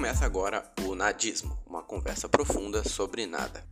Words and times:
começa 0.00 0.24
agora 0.24 0.64
o 0.86 0.94
Nadismo, 0.94 1.62
uma 1.66 1.82
conversa 1.82 2.26
profunda 2.26 2.82
sobre 2.82 3.26
nada. 3.26 3.62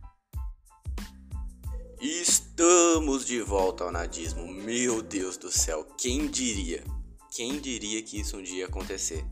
Estamos 1.99 3.25
de 3.25 3.41
volta 3.41 3.83
ao 3.83 3.91
nadismo. 3.91 4.45
Meu 4.47 5.01
Deus 5.01 5.37
do 5.37 5.51
céu, 5.51 5.83
quem 5.97 6.27
diria? 6.27 6.83
Quem 7.31 7.59
diria 7.59 8.03
que 8.03 8.19
isso 8.19 8.37
um 8.37 8.43
dia 8.43 8.59
ia 8.59 8.65
acontecer? 8.67 9.25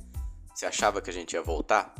Você 0.56 0.66
achava 0.66 1.00
que 1.00 1.12
a 1.12 1.14
gente 1.14 1.34
ia 1.34 1.44
voltar? 1.44 1.94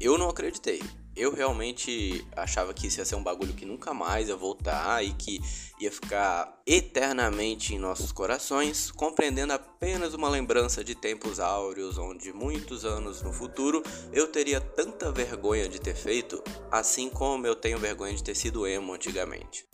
Eu 0.00 0.16
não 0.16 0.28
acreditei 0.28 0.80
eu 1.18 1.34
realmente 1.34 2.24
achava 2.36 2.72
que 2.72 2.86
isso 2.86 3.00
ia 3.00 3.04
ser 3.04 3.16
um 3.16 3.22
bagulho 3.22 3.52
que 3.52 3.66
nunca 3.66 3.92
mais 3.92 4.28
ia 4.28 4.36
voltar 4.36 5.04
e 5.04 5.12
que 5.12 5.40
ia 5.80 5.90
ficar 5.90 6.62
eternamente 6.64 7.74
em 7.74 7.78
nossos 7.78 8.12
corações, 8.12 8.92
compreendendo 8.92 9.52
apenas 9.52 10.14
uma 10.14 10.28
lembrança 10.28 10.84
de 10.84 10.94
tempos 10.94 11.40
áureos 11.40 11.98
onde 11.98 12.32
muitos 12.32 12.84
anos 12.84 13.20
no 13.20 13.32
futuro 13.32 13.82
eu 14.12 14.28
teria 14.28 14.60
tanta 14.60 15.10
vergonha 15.10 15.68
de 15.68 15.80
ter 15.80 15.96
feito, 15.96 16.42
assim 16.70 17.10
como 17.10 17.46
eu 17.46 17.56
tenho 17.56 17.78
vergonha 17.78 18.14
de 18.14 18.22
ter 18.22 18.36
sido 18.36 18.64
emo 18.64 18.94
antigamente. 18.94 19.66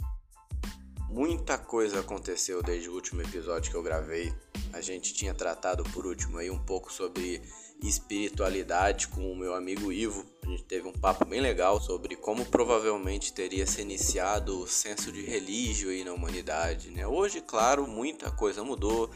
Muita 1.10 1.58
coisa 1.58 2.00
aconteceu 2.00 2.62
desde 2.62 2.88
o 2.88 2.94
último 2.94 3.20
episódio 3.20 3.70
que 3.70 3.76
eu 3.76 3.82
gravei. 3.82 4.34
A 4.72 4.80
gente 4.80 5.14
tinha 5.14 5.32
tratado 5.32 5.84
por 5.92 6.06
último 6.06 6.38
aí 6.38 6.50
um 6.50 6.58
pouco 6.58 6.92
sobre 6.92 7.40
espiritualidade 7.82 9.08
com 9.08 9.30
o 9.30 9.36
meu 9.36 9.54
amigo 9.54 9.92
Ivo. 9.92 10.24
A 10.42 10.50
gente 10.50 10.64
teve 10.64 10.88
um 10.88 10.92
papo 10.92 11.24
bem 11.24 11.40
legal 11.40 11.80
sobre 11.80 12.16
como 12.16 12.44
provavelmente 12.46 13.32
teria 13.32 13.66
se 13.66 13.82
iniciado 13.82 14.60
o 14.60 14.66
senso 14.66 15.10
de 15.10 15.22
relígio 15.22 15.90
aí 15.90 16.04
na 16.04 16.12
humanidade. 16.12 16.90
Né? 16.90 17.06
Hoje, 17.06 17.40
claro, 17.40 17.86
muita 17.86 18.30
coisa 18.30 18.62
mudou. 18.62 19.10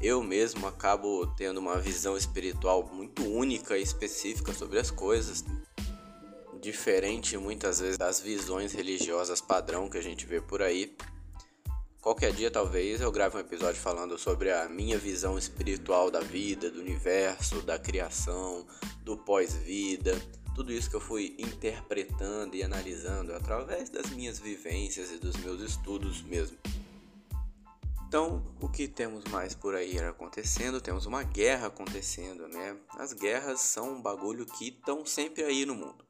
Eu 0.00 0.22
mesmo 0.22 0.66
acabo 0.66 1.26
tendo 1.36 1.58
uma 1.58 1.78
visão 1.78 2.16
espiritual 2.16 2.88
muito 2.92 3.22
única 3.22 3.76
e 3.76 3.82
específica 3.82 4.54
sobre 4.54 4.78
as 4.78 4.90
coisas, 4.90 5.44
diferente 6.60 7.36
muitas 7.36 7.80
vezes 7.80 7.98
das 7.98 8.20
visões 8.20 8.72
religiosas 8.72 9.40
padrão 9.40 9.90
que 9.90 9.98
a 9.98 10.02
gente 10.02 10.24
vê 10.24 10.40
por 10.40 10.62
aí. 10.62 10.96
Qualquer 12.00 12.32
dia, 12.32 12.50
talvez, 12.50 13.02
eu 13.02 13.12
grave 13.12 13.36
um 13.36 13.40
episódio 13.40 13.78
falando 13.78 14.18
sobre 14.18 14.50
a 14.50 14.66
minha 14.70 14.96
visão 14.96 15.36
espiritual 15.36 16.10
da 16.10 16.20
vida, 16.20 16.70
do 16.70 16.80
universo, 16.80 17.60
da 17.60 17.78
criação, 17.78 18.66
do 19.04 19.18
pós-vida, 19.18 20.18
tudo 20.54 20.72
isso 20.72 20.88
que 20.88 20.96
eu 20.96 21.00
fui 21.00 21.34
interpretando 21.38 22.56
e 22.56 22.62
analisando 22.62 23.34
através 23.34 23.90
das 23.90 24.08
minhas 24.08 24.38
vivências 24.38 25.12
e 25.12 25.18
dos 25.18 25.36
meus 25.36 25.60
estudos 25.60 26.22
mesmo. 26.22 26.56
Então, 28.08 28.42
o 28.62 28.68
que 28.68 28.88
temos 28.88 29.22
mais 29.24 29.54
por 29.54 29.74
aí 29.74 29.98
acontecendo? 29.98 30.80
Temos 30.80 31.04
uma 31.04 31.22
guerra 31.22 31.66
acontecendo, 31.66 32.48
né? 32.48 32.78
As 32.98 33.12
guerras 33.12 33.60
são 33.60 33.96
um 33.96 34.02
bagulho 34.02 34.46
que 34.46 34.68
estão 34.68 35.04
sempre 35.04 35.44
aí 35.44 35.66
no 35.66 35.74
mundo. 35.74 36.09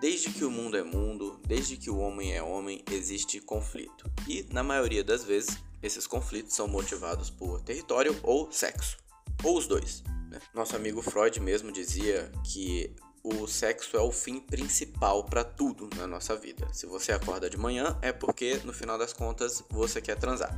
Desde 0.00 0.30
que 0.30 0.44
o 0.44 0.50
mundo 0.50 0.76
é 0.76 0.82
mundo, 0.82 1.40
desde 1.46 1.76
que 1.76 1.90
o 1.90 1.98
homem 1.98 2.32
é 2.32 2.42
homem, 2.42 2.84
existe 2.90 3.40
conflito. 3.40 4.08
E, 4.28 4.46
na 4.52 4.62
maioria 4.62 5.02
das 5.02 5.24
vezes, 5.24 5.58
esses 5.82 6.06
conflitos 6.06 6.54
são 6.54 6.68
motivados 6.68 7.30
por 7.30 7.60
território 7.62 8.16
ou 8.22 8.50
sexo, 8.52 8.96
ou 9.42 9.58
os 9.58 9.66
dois. 9.66 10.04
Né? 10.30 10.40
Nosso 10.54 10.76
amigo 10.76 11.02
Freud 11.02 11.40
mesmo 11.40 11.72
dizia 11.72 12.30
que 12.44 12.94
o 13.24 13.48
sexo 13.48 13.96
é 13.96 14.00
o 14.00 14.12
fim 14.12 14.38
principal 14.38 15.24
para 15.24 15.42
tudo 15.42 15.90
na 15.96 16.06
nossa 16.06 16.36
vida. 16.36 16.68
Se 16.72 16.86
você 16.86 17.10
acorda 17.10 17.50
de 17.50 17.56
manhã, 17.56 17.98
é 18.00 18.12
porque 18.12 18.60
no 18.64 18.72
final 18.72 18.96
das 18.96 19.12
contas 19.12 19.64
você 19.68 20.00
quer 20.00 20.16
transar. 20.16 20.56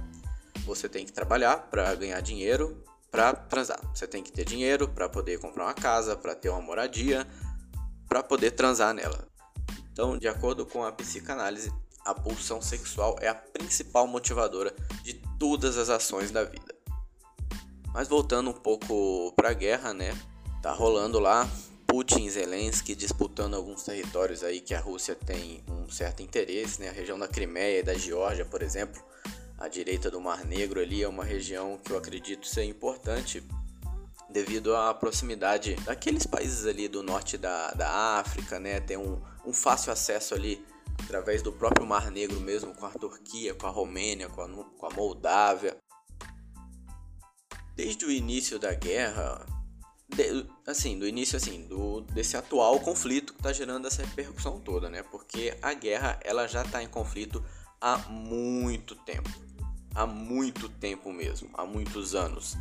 Você 0.67 0.87
tem 0.89 1.07
que 1.07 1.13
trabalhar 1.13 1.57
para 1.71 1.95
ganhar 1.95 2.21
dinheiro 2.21 2.85
para 3.11 3.33
transar. 3.35 3.81
Você 3.95 4.07
tem 4.07 4.23
que 4.23 4.31
ter 4.31 4.45
dinheiro 4.45 4.87
para 4.87 5.09
poder 5.09 5.41
comprar 5.41 5.65
uma 5.65 5.75
casa, 5.75 6.15
para 6.15 6.35
ter 6.35 6.49
uma 6.49 6.61
moradia, 6.61 7.27
para 8.09 8.23
poder 8.23 8.53
transar 8.53 8.95
nela. 8.95 9.30
Então, 9.93 10.17
de 10.17 10.29
acordo 10.29 10.65
com 10.65 10.85
a 10.85 10.93
psicanálise, 10.93 11.73
a 12.05 12.15
pulsão 12.15 12.61
sexual 12.63 13.17
é 13.21 13.29
a 13.29 13.35
principal 13.35 14.07
motivadora 14.07 14.75
de 15.03 15.15
todas 15.39 15.77
as 15.77 15.91
ações 15.91 16.31
da 16.31 16.45
vida. 16.45 16.75
Mas 17.93 18.09
voltando 18.09 18.51
um 18.51 18.55
pouco 18.55 19.33
para 19.35 19.51
a 19.51 19.53
guerra, 19.53 19.93
né? 19.93 20.17
Tá 20.63 20.73
rolando 20.73 21.19
lá 21.19 21.49
Putin 21.87 22.25
e 22.25 22.31
Zelensky 22.31 22.95
disputando 22.95 23.55
alguns 23.55 23.83
territórios 23.83 24.45
aí 24.45 24.61
que 24.61 24.75
a 24.75 24.81
Rússia 24.81 25.15
tem 25.15 25.63
um 25.69 25.91
certo 25.91 26.23
interesse, 26.23 26.81
né? 26.81 26.89
A 26.89 26.93
região 26.93 27.19
da 27.19 27.27
Crimeia 27.27 27.81
e 27.81 27.83
da 27.83 27.95
Geórgia, 27.95 28.45
por 28.45 28.63
exemplo, 28.63 29.03
à 29.59 29.67
direita 29.67 30.11
do 30.11 30.21
Mar 30.21 30.45
Negro 30.45 30.81
ali 30.81 31.03
é 31.03 31.09
uma 31.09 31.25
região 31.25 31.79
que 31.85 31.91
eu 31.91 31.99
acredito 31.99 32.47
ser 32.47 32.65
importante 32.65 33.43
devido 34.31 34.75
à 34.77 34.95
proximidade 34.95 35.75
daqueles 35.85 36.25
países 36.25 36.65
ali 36.65 36.87
do 36.87 37.03
norte 37.03 37.37
da, 37.37 37.73
da 37.73 37.91
África, 38.21 38.61
né? 38.61 38.79
Tem 38.79 38.97
um, 38.97 39.21
um 39.45 39.53
fácil 39.53 39.93
acesso 39.93 40.35
ali 40.35 40.65
através 41.03 41.43
do 41.43 41.53
próprio 41.53 41.87
Mar 41.87 42.11
Negro 42.11 42.41
mesmo, 42.41 42.75
com 42.75 42.87
a 42.87 42.91
Turquia, 42.91 43.55
com 43.55 43.67
a 43.67 43.71
Romênia, 43.71 44.29
com 44.29 44.43
a, 44.43 44.49
com 44.49 44.87
a 44.87 44.91
Moldávia. 44.91 45.77
Desde 47.75 48.05
o 48.05 48.11
início 48.11 48.59
da 48.59 48.75
guerra, 48.75 49.47
de, 50.09 50.47
assim, 50.67 50.99
do 50.99 51.07
início 51.07 51.37
assim, 51.37 51.67
do, 51.67 52.03
desse 52.03 52.37
atual 52.37 52.79
conflito 52.81 53.33
que 53.33 53.41
está 53.41 53.53
gerando 53.53 53.87
essa 53.87 54.05
repercussão 54.05 54.61
toda, 54.61 54.91
né? 54.91 55.03
Porque 55.03 55.57
a 55.63 55.73
guerra 55.73 56.21
ela 56.23 56.47
já 56.47 56.63
está 56.63 56.83
em 56.83 56.89
conflito 56.89 57.43
há 57.81 57.97
muito 57.97 58.95
tempo, 58.95 59.31
há 59.95 60.07
muito 60.07 60.69
tempo 60.69 61.13
mesmo, 61.13 61.49
há 61.55 61.65
muitos 61.65 62.15
anos. 62.15 62.57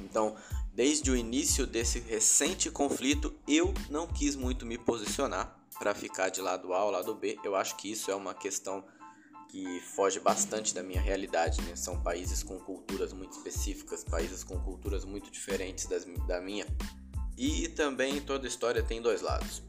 Então, 0.00 0.34
desde 0.72 1.10
o 1.10 1.16
início 1.16 1.66
desse 1.66 1.98
recente 1.98 2.70
conflito, 2.70 3.34
eu 3.46 3.74
não 3.90 4.06
quis 4.06 4.34
muito 4.34 4.64
me 4.64 4.78
posicionar 4.78 5.57
para 5.78 5.94
ficar 5.94 6.28
de 6.28 6.40
lado 6.40 6.72
A 6.72 6.84
ou 6.84 6.90
lado 6.90 7.14
B. 7.14 7.38
Eu 7.44 7.54
acho 7.54 7.76
que 7.76 7.90
isso 7.90 8.10
é 8.10 8.14
uma 8.14 8.34
questão 8.34 8.84
que 9.48 9.80
foge 9.80 10.20
bastante 10.20 10.74
da 10.74 10.82
minha 10.82 11.00
realidade, 11.00 11.62
né? 11.62 11.74
São 11.74 12.00
países 12.02 12.42
com 12.42 12.58
culturas 12.58 13.12
muito 13.12 13.36
específicas, 13.36 14.04
países 14.04 14.44
com 14.44 14.58
culturas 14.60 15.04
muito 15.04 15.30
diferentes 15.30 15.86
das, 15.86 16.04
da 16.26 16.40
minha. 16.40 16.66
E 17.36 17.68
também 17.68 18.20
toda 18.20 18.46
história 18.46 18.82
tem 18.82 19.00
dois 19.00 19.22
lados. 19.22 19.62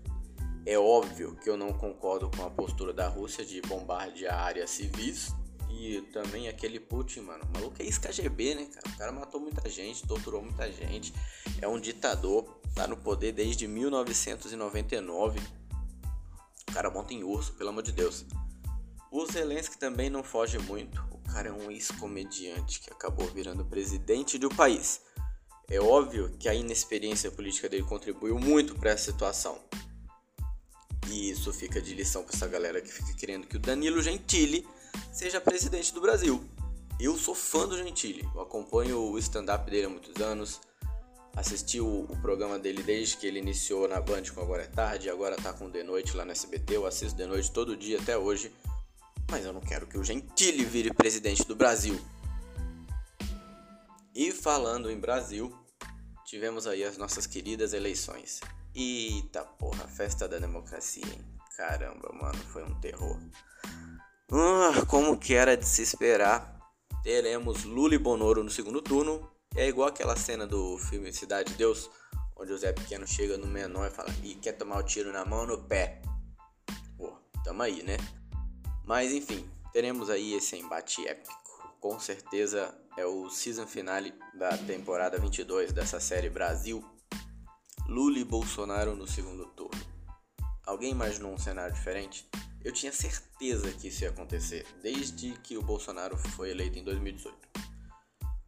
É 0.66 0.78
óbvio 0.78 1.36
que 1.38 1.50
eu 1.50 1.56
não 1.56 1.72
concordo 1.72 2.30
com 2.36 2.46
a 2.46 2.50
postura 2.50 2.92
da 2.92 3.08
Rússia 3.08 3.46
de 3.46 3.62
bombardear 3.62 4.38
áreas 4.38 4.70
civis 4.72 5.34
e 5.70 6.02
também 6.12 6.50
aquele 6.50 6.80
Putin, 6.80 7.22
mano. 7.22 7.46
O 7.46 7.54
maluco 7.54 7.76
é 7.80 7.86
ex-KGB, 7.86 8.56
né, 8.56 8.66
cara? 8.66 8.88
O 8.88 8.98
cara 8.98 9.12
matou 9.12 9.40
muita 9.40 9.70
gente, 9.70 10.06
torturou 10.06 10.42
muita 10.42 10.70
gente. 10.72 11.14
É 11.62 11.68
um 11.68 11.80
ditador, 11.80 12.60
tá 12.76 12.88
no 12.88 12.98
poder 12.98 13.32
desde 13.32 13.68
1999. 13.68 15.40
O 16.70 16.72
cara 16.72 16.90
monta 16.90 17.14
em 17.14 17.24
urso, 17.24 17.54
pelo 17.54 17.70
amor 17.70 17.82
de 17.82 17.92
Deus. 17.92 18.26
O 19.12 19.26
Zelensky 19.26 19.78
também 19.78 20.08
não 20.08 20.24
foge 20.24 20.60
muito. 20.60 21.04
O 21.12 21.18
cara 21.34 21.50
é 21.50 21.52
um 21.52 21.72
ex-comediante 21.72 22.80
que 22.80 22.92
acabou 22.92 23.26
virando 23.28 23.66
presidente 23.66 24.38
do 24.38 24.50
país. 24.50 25.02
É 25.68 25.80
óbvio 25.80 26.30
que 26.40 26.48
a 26.48 26.54
inexperiência 26.54 27.32
política 27.32 27.68
dele 27.68 27.84
contribuiu 27.84 28.38
muito 28.38 28.76
para 28.76 28.92
essa 28.92 29.12
situação. 29.12 29.60
E 31.08 31.32
isso 31.32 31.52
fica 31.52 31.82
de 31.82 31.96
lição 31.96 32.24
para 32.24 32.36
essa 32.36 32.48
galera 32.48 32.80
que 32.82 32.94
fica 32.94 33.14
querendo 33.14 33.48
que 33.48 33.58
o 33.58 33.60
Danilo 33.60 34.00
Gentili 34.00 34.68
seja 35.12 35.42
presidente 35.42 35.92
do 35.92 36.02
Brasil. 36.02 36.48
Eu 37.00 37.18
sou 37.18 37.34
fã 37.34 37.68
do 37.68 37.78
Gentili, 37.78 38.30
eu 38.36 38.42
acompanho 38.42 39.00
o 39.00 39.18
stand-up 39.18 39.70
dele 39.72 39.88
há 39.88 39.90
muitos 39.90 40.22
anos, 40.22 40.62
assisti 41.36 41.80
o, 41.80 42.06
o, 42.10 42.22
programa 42.22 42.60
dele 42.60 42.84
desde 42.84 43.18
que 43.18 43.28
ele 43.28 43.40
iniciou 43.40 43.88
na 43.88 44.02
Band 44.02 44.24
com 44.34 44.42
Agora 44.42 44.64
é 44.64 44.68
Tarde, 44.68 45.10
agora 45.10 45.36
tá 45.36 45.54
com 45.54 45.70
The 45.70 45.84
Noite 45.84 46.16
lá 46.16 46.26
no 46.26 46.32
SBT, 46.32 46.78
eu 46.78 46.86
assisto 46.86 47.18
The 47.18 47.28
Noite 47.28 47.52
todo 47.52 47.78
dia 47.78 48.00
até 48.00 48.18
hoje, 48.18 48.54
mas 49.30 49.46
eu 49.46 49.54
não 49.54 49.62
quero 49.62 49.88
que 49.88 49.98
o 49.98 50.04
Gentili 50.04 50.66
vire 50.66 50.94
presidente 50.94 51.46
do 51.46 51.56
Brasil. 51.56 52.00
E 54.14 54.32
falando 54.32 54.92
em 54.92 55.00
Brasil, 55.00 55.56
tivemos 56.26 56.68
aí 56.68 56.84
as 56.84 56.98
nossas 56.98 57.26
queridas 57.26 57.74
eleições. 57.74 58.42
Eita 58.76 59.44
porra, 59.44 59.88
festa 59.88 60.28
da 60.28 60.40
democracia, 60.40 61.06
hein? 61.06 61.26
Caramba, 61.56 62.12
mano, 62.14 62.38
foi 62.52 62.64
um 62.64 62.80
terror. 62.80 63.20
Uh, 64.32 64.86
como 64.88 65.18
que 65.18 65.34
era 65.34 65.58
de 65.58 65.66
se 65.66 65.82
esperar, 65.82 66.60
teremos 67.04 67.64
Lula 67.64 67.96
e 67.96 67.98
Bonoro 67.98 68.44
no 68.44 68.50
segundo 68.50 68.82
turno. 68.82 69.30
É 69.60 69.68
igual 69.68 69.90
aquela 69.90 70.16
cena 70.16 70.48
do 70.48 70.78
filme 70.78 71.12
Cidade 71.12 71.52
de 71.52 71.58
Deus, 71.58 71.92
onde 72.34 72.54
o 72.54 72.58
Zé 72.58 72.72
Pequeno 72.72 73.06
chega 73.06 73.38
no 73.38 73.46
menor 73.46 73.88
e 73.88 73.94
fala: 73.94 74.10
e 74.24 74.34
quer 74.36 74.54
tomar 74.54 74.78
o 74.78 74.84
tiro 74.84 75.12
na 75.12 75.26
mão 75.26 75.46
no 75.46 75.58
pé? 75.58 76.02
Pô, 76.98 77.12
tamo 77.44 77.62
aí, 77.62 77.84
né? 77.84 77.98
Mas 78.86 79.12
enfim, 79.12 79.46
teremos 79.74 80.10
aí 80.10 80.34
esse 80.34 80.56
embate 80.56 81.06
épico. 81.06 81.76
Com 81.82 82.00
certeza 82.00 82.74
é 82.96 83.06
o 83.06 83.30
season 83.30 83.68
finale 83.68 84.14
da 84.34 84.58
temporada 84.60 85.18
22 85.18 85.74
dessa 85.74 86.00
série 86.00 86.30
Brasil. 86.30 86.82
Lula 87.86 88.18
e 88.18 88.24
Bolsonaro 88.24 88.96
no 88.96 89.06
segundo 89.06 89.46
turno. 89.48 89.86
Alguém 90.66 90.92
imaginou 90.92 91.34
um 91.34 91.38
cenário 91.38 91.76
diferente? 91.76 92.30
Eu 92.64 92.72
tinha 92.72 92.94
certeza 92.94 93.70
que 93.74 93.90
isso 93.90 94.06
ia 94.06 94.10
acontecer 94.10 94.66
desde 94.82 95.34
que 95.40 95.58
o 95.58 95.62
Bolsonaro 95.62 96.16
foi 96.16 96.50
eleito 96.50 96.80
em 96.80 96.84
2018. 96.86 97.49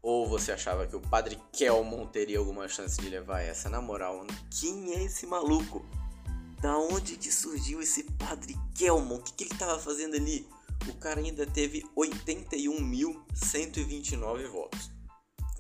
Ou 0.02 0.28
você 0.28 0.52
achava 0.52 0.88
que 0.88 0.96
o 0.96 1.02
Padre 1.02 1.38
Kelmon 1.54 2.08
teria 2.08 2.40
alguma 2.40 2.68
chance 2.68 3.00
de 3.00 3.08
levar 3.08 3.42
essa? 3.42 3.70
Na 3.70 3.80
moral, 3.80 4.26
quem 4.60 4.96
é 4.96 5.04
esse 5.04 5.28
maluco? 5.28 5.86
Da 6.60 6.76
onde 6.78 7.18
que 7.18 7.32
surgiu 7.32 7.82
esse 7.82 8.04
padre 8.04 8.56
Kelmon? 8.76 9.16
O 9.16 9.22
que, 9.22 9.34
que 9.34 9.44
ele 9.44 9.58
tava 9.58 9.80
fazendo 9.80 10.16
ali? 10.16 10.48
O 10.88 10.94
cara 10.96 11.20
ainda 11.20 11.46
teve 11.46 11.84
81.129 11.96 14.48
votos. 14.48 14.90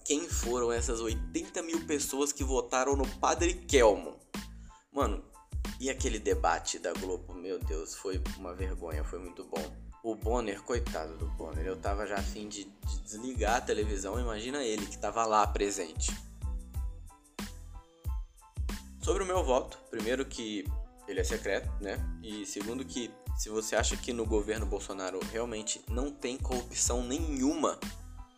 Quem 0.05 0.27
foram 0.27 0.71
essas 0.71 0.99
80 0.99 1.61
mil 1.61 1.85
pessoas 1.85 2.31
que 2.31 2.43
votaram 2.43 2.95
no 2.95 3.07
Padre 3.19 3.53
Kelmon? 3.53 4.15
Mano, 4.91 5.23
e 5.81 5.89
aquele 5.89 6.19
debate 6.19 6.77
da 6.77 6.93
Globo? 6.93 7.33
Meu 7.33 7.57
Deus, 7.57 7.95
foi 7.95 8.21
uma 8.37 8.53
vergonha, 8.53 9.03
foi 9.03 9.17
muito 9.17 9.43
bom. 9.45 9.75
O 10.03 10.13
Bonner, 10.13 10.61
coitado 10.61 11.17
do 11.17 11.25
Bonner, 11.29 11.65
eu 11.65 11.75
tava 11.75 12.05
já 12.05 12.17
afim 12.17 12.47
de, 12.47 12.65
de 12.65 13.01
desligar 13.01 13.55
a 13.55 13.61
televisão, 13.61 14.19
imagina 14.19 14.63
ele 14.63 14.85
que 14.85 14.95
tava 14.95 15.25
lá 15.25 15.45
presente. 15.47 16.15
Sobre 19.01 19.23
o 19.23 19.25
meu 19.25 19.43
voto, 19.43 19.79
primeiro 19.89 20.23
que 20.23 20.63
ele 21.07 21.19
é 21.19 21.23
secreto, 21.23 21.67
né? 21.81 21.97
E 22.21 22.45
segundo 22.45 22.85
que 22.85 23.11
se 23.35 23.49
você 23.49 23.75
acha 23.75 23.97
que 23.97 24.13
no 24.13 24.23
governo 24.23 24.67
Bolsonaro 24.67 25.19
realmente 25.31 25.83
não 25.89 26.11
tem 26.11 26.37
corrupção 26.37 27.03
nenhuma, 27.03 27.79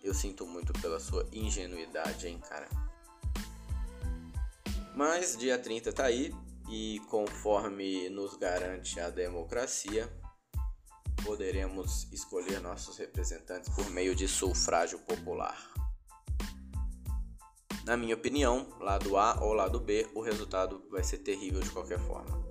eu 0.01 0.13
sinto 0.13 0.47
muito 0.47 0.71
pela 0.79 0.97
sua 0.97 1.27
ingenuidade, 1.33 2.25
hein, 2.25 2.39
cara. 2.47 2.69
Mas 4.95 5.35
dia 5.35 5.59
30 5.59 5.91
tá 5.91 6.05
aí 6.05 6.33
e 6.69 6.99
conforme 7.09 8.09
nos 8.09 8.35
garante 8.35 8.99
a 8.99 9.09
democracia, 9.09 10.11
poderemos 11.23 12.07
escolher 12.11 12.59
nossos 12.59 12.97
representantes 12.97 13.69
por 13.73 13.89
meio 13.89 14.15
de 14.15 14.27
sufrágio 14.27 14.99
popular. 14.99 15.71
Na 17.85 17.97
minha 17.97 18.15
opinião, 18.15 18.67
lado 18.79 19.17
A 19.17 19.43
ou 19.43 19.53
lado 19.53 19.79
B, 19.79 20.09
o 20.13 20.21
resultado 20.21 20.87
vai 20.89 21.03
ser 21.03 21.17
terrível 21.17 21.59
de 21.59 21.69
qualquer 21.69 21.99
forma. 21.99 22.41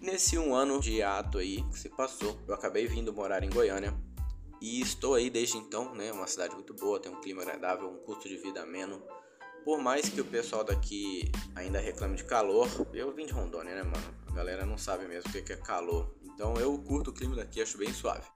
Nesse 0.00 0.38
um 0.38 0.54
ano 0.54 0.80
de 0.80 1.02
ato 1.02 1.38
aí 1.38 1.62
que 1.64 1.78
se 1.78 1.88
passou, 1.90 2.38
eu 2.46 2.54
acabei 2.54 2.86
vindo 2.86 3.12
morar 3.12 3.42
em 3.42 3.50
Goiânia 3.50 3.94
e 4.60 4.80
estou 4.80 5.14
aí 5.14 5.28
desde 5.28 5.58
então, 5.58 5.94
né? 5.94 6.12
Uma 6.12 6.26
cidade 6.26 6.54
muito 6.54 6.72
boa, 6.74 7.00
tem 7.00 7.10
um 7.10 7.20
clima 7.20 7.42
agradável, 7.42 7.90
um 7.90 7.98
custo 7.98 8.28
de 8.28 8.36
vida 8.36 8.62
ameno. 8.62 9.02
Por 9.64 9.78
mais 9.78 10.08
que 10.08 10.20
o 10.20 10.24
pessoal 10.24 10.64
daqui 10.64 11.30
ainda 11.54 11.78
reclame 11.78 12.16
de 12.16 12.24
calor, 12.24 12.68
eu 12.94 13.12
vim 13.14 13.26
de 13.26 13.32
Rondônia, 13.32 13.74
né, 13.74 13.82
mano? 13.82 14.14
A 14.28 14.32
galera 14.32 14.64
não 14.64 14.78
sabe 14.78 15.06
mesmo 15.06 15.28
o 15.28 15.32
que 15.32 15.52
é 15.52 15.56
calor. 15.56 16.14
Então 16.22 16.54
eu 16.56 16.76
curto 16.78 17.10
o 17.10 17.12
clima 17.12 17.36
daqui, 17.36 17.60
acho 17.60 17.76
bem 17.76 17.92
suave. 17.92 18.26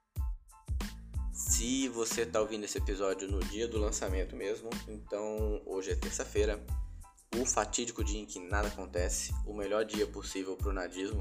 Se 1.33 1.89
você 1.89 2.25
tá 2.25 2.41
ouvindo 2.41 2.65
esse 2.65 2.79
episódio 2.79 3.29
no 3.29 3.41
dia 3.41 3.67
do 3.67 3.79
lançamento 3.79 4.37
mesmo, 4.37 4.71
então 4.87 5.61
hoje 5.67 5.91
é 5.91 5.97
terça-feira, 5.97 6.65
o 7.37 7.45
fatídico 7.45 8.05
dia 8.05 8.21
em 8.21 8.27
que 8.27 8.39
nada 8.39 8.69
acontece, 8.69 9.35
o 9.47 9.53
melhor 9.53 9.85
dia 9.85 10.07
possível 10.07 10.57
pro 10.57 10.73
nadismo. 10.73 11.21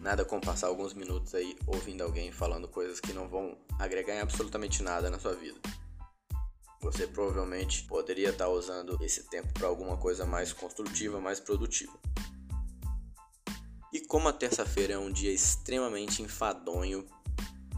Nada 0.00 0.24
como 0.24 0.40
passar 0.40 0.66
alguns 0.66 0.94
minutos 0.94 1.34
aí 1.34 1.56
ouvindo 1.66 2.02
alguém 2.02 2.32
falando 2.32 2.66
coisas 2.66 2.98
que 2.98 3.12
não 3.12 3.28
vão 3.28 3.56
agregar 3.78 4.14
em 4.14 4.20
absolutamente 4.20 4.82
nada 4.82 5.08
na 5.08 5.20
sua 5.20 5.34
vida. 5.34 5.60
Você 6.82 7.06
provavelmente 7.06 7.84
poderia 7.84 8.30
estar 8.30 8.48
usando 8.48 8.98
esse 9.00 9.22
tempo 9.30 9.52
para 9.54 9.68
alguma 9.68 9.96
coisa 9.96 10.26
mais 10.26 10.52
construtiva, 10.52 11.20
mais 11.20 11.38
produtiva. 11.38 11.96
E 13.92 14.00
como 14.00 14.28
a 14.28 14.32
terça-feira 14.32 14.94
é 14.94 14.98
um 14.98 15.12
dia 15.12 15.30
extremamente 15.30 16.22
enfadonho, 16.22 17.06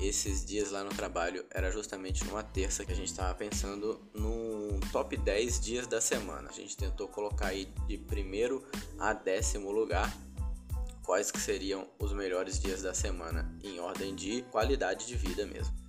esses 0.00 0.44
dias 0.44 0.70
lá 0.70 0.82
no 0.82 0.90
trabalho 0.90 1.44
era 1.50 1.70
justamente 1.70 2.24
numa 2.24 2.42
terça 2.42 2.84
que 2.84 2.92
a 2.92 2.96
gente 2.96 3.10
estava 3.10 3.34
pensando 3.34 4.00
no 4.14 4.80
top 4.90 5.16
10 5.16 5.60
dias 5.60 5.86
da 5.86 6.00
semana. 6.00 6.48
A 6.48 6.52
gente 6.52 6.76
tentou 6.76 7.06
colocar 7.06 7.48
aí 7.48 7.66
de 7.86 7.98
primeiro 7.98 8.64
a 8.98 9.12
décimo 9.12 9.70
lugar 9.70 10.12
quais 11.02 11.30
que 11.30 11.38
seriam 11.38 11.86
os 11.98 12.12
melhores 12.12 12.58
dias 12.58 12.82
da 12.82 12.94
semana 12.94 13.54
em 13.62 13.78
ordem 13.78 14.14
de 14.14 14.42
qualidade 14.50 15.06
de 15.06 15.16
vida 15.16 15.46
mesmo. 15.46 15.83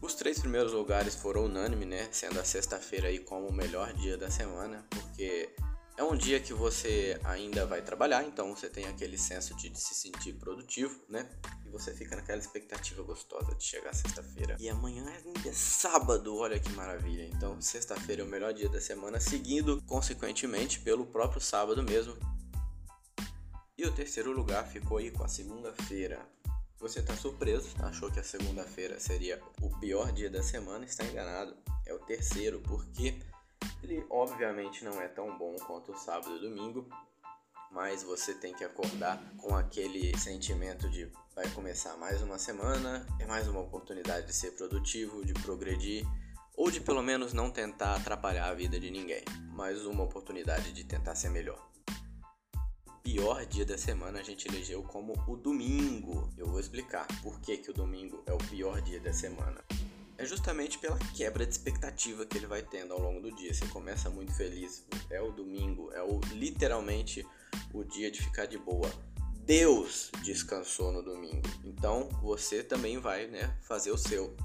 Os 0.00 0.14
três 0.14 0.38
primeiros 0.38 0.72
lugares 0.72 1.14
foram 1.14 1.46
unânime, 1.46 1.84
né? 1.84 2.08
Sendo 2.12 2.38
a 2.38 2.44
sexta-feira 2.44 3.08
aí 3.08 3.18
como 3.18 3.48
o 3.48 3.52
melhor 3.52 3.92
dia 3.94 4.16
da 4.16 4.30
semana, 4.30 4.86
porque 4.90 5.50
é 5.96 6.04
um 6.04 6.16
dia 6.16 6.38
que 6.38 6.54
você 6.54 7.18
ainda 7.24 7.66
vai 7.66 7.82
trabalhar, 7.82 8.22
então 8.22 8.54
você 8.54 8.70
tem 8.70 8.86
aquele 8.86 9.18
senso 9.18 9.56
de 9.56 9.76
se 9.76 9.96
sentir 9.96 10.34
produtivo, 10.34 10.96
né? 11.08 11.28
E 11.66 11.68
você 11.70 11.92
fica 11.92 12.14
naquela 12.14 12.38
expectativa 12.38 13.02
gostosa 13.02 13.52
de 13.56 13.64
chegar 13.64 13.92
sexta-feira. 13.92 14.56
E 14.60 14.68
amanhã 14.68 15.04
ainda 15.04 15.48
é 15.48 15.52
sábado, 15.52 16.36
olha 16.36 16.60
que 16.60 16.70
maravilha. 16.70 17.24
Então, 17.24 17.60
sexta-feira 17.60 18.22
é 18.22 18.24
o 18.24 18.28
melhor 18.28 18.54
dia 18.54 18.68
da 18.68 18.80
semana, 18.80 19.18
seguindo 19.18 19.82
consequentemente 19.82 20.78
pelo 20.78 21.04
próprio 21.04 21.40
sábado 21.40 21.82
mesmo. 21.82 22.16
E 23.76 23.84
o 23.84 23.92
terceiro 23.92 24.30
lugar 24.30 24.68
ficou 24.68 24.98
aí 24.98 25.10
com 25.10 25.24
a 25.24 25.28
segunda-feira, 25.28 26.24
você 26.78 27.00
está 27.00 27.14
surpreso, 27.16 27.68
achou 27.80 28.10
que 28.10 28.20
a 28.20 28.24
segunda-feira 28.24 29.00
seria 29.00 29.40
o 29.60 29.68
pior 29.78 30.12
dia 30.12 30.30
da 30.30 30.42
semana, 30.42 30.84
está 30.84 31.04
enganado. 31.04 31.56
É 31.84 31.92
o 31.92 31.98
terceiro, 31.98 32.60
porque 32.60 33.18
ele 33.82 34.04
obviamente 34.08 34.84
não 34.84 35.00
é 35.00 35.08
tão 35.08 35.36
bom 35.36 35.56
quanto 35.66 35.92
o 35.92 35.98
sábado 35.98 36.36
e 36.36 36.40
domingo, 36.40 36.88
mas 37.70 38.02
você 38.02 38.34
tem 38.34 38.54
que 38.54 38.64
acordar 38.64 39.20
com 39.38 39.56
aquele 39.56 40.16
sentimento 40.18 40.88
de 40.88 41.10
vai 41.34 41.48
começar 41.50 41.96
mais 41.96 42.22
uma 42.22 42.38
semana, 42.38 43.06
é 43.18 43.26
mais 43.26 43.46
uma 43.46 43.60
oportunidade 43.60 44.26
de 44.26 44.32
ser 44.32 44.52
produtivo, 44.52 45.24
de 45.24 45.32
progredir, 45.34 46.04
ou 46.56 46.70
de 46.70 46.80
pelo 46.80 47.02
menos 47.02 47.32
não 47.32 47.50
tentar 47.50 47.94
atrapalhar 47.94 48.48
a 48.48 48.54
vida 48.54 48.78
de 48.80 48.90
ninguém, 48.90 49.22
mais 49.52 49.86
uma 49.86 50.02
oportunidade 50.02 50.72
de 50.72 50.84
tentar 50.84 51.14
ser 51.14 51.30
melhor 51.30 51.68
pior 53.12 53.46
dia 53.46 53.64
da 53.64 53.78
semana 53.78 54.20
a 54.20 54.22
gente 54.22 54.46
elegeu 54.46 54.82
como 54.82 55.14
o 55.26 55.34
domingo. 55.34 56.30
Eu 56.36 56.46
vou 56.46 56.60
explicar 56.60 57.06
por 57.22 57.40
que, 57.40 57.56
que 57.56 57.70
o 57.70 57.72
domingo 57.72 58.22
é 58.26 58.34
o 58.34 58.36
pior 58.36 58.82
dia 58.82 59.00
da 59.00 59.14
semana. 59.14 59.64
É 60.18 60.26
justamente 60.26 60.78
pela 60.78 60.98
quebra 61.16 61.46
de 61.46 61.52
expectativa 61.52 62.26
que 62.26 62.36
ele 62.36 62.46
vai 62.46 62.60
tendo 62.60 62.92
ao 62.92 63.00
longo 63.00 63.22
do 63.22 63.34
dia. 63.34 63.54
Você 63.54 63.66
começa 63.68 64.10
muito 64.10 64.34
feliz, 64.34 64.84
é 65.08 65.22
o 65.22 65.32
domingo, 65.32 65.90
é 65.94 66.02
o 66.02 66.20
literalmente 66.34 67.26
o 67.72 67.82
dia 67.82 68.10
de 68.10 68.20
ficar 68.20 68.44
de 68.44 68.58
boa. 68.58 68.92
Deus 69.38 70.10
descansou 70.22 70.92
no 70.92 71.02
domingo. 71.02 71.48
Então 71.64 72.10
você 72.20 72.62
também 72.62 72.98
vai, 72.98 73.26
né, 73.26 73.56
fazer 73.62 73.90
o 73.90 73.96
seu. 73.96 74.36